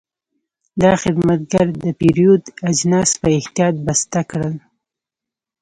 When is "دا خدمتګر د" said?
0.81-1.85